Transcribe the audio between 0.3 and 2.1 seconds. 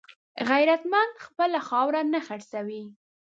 غیرتمند خپله خاوره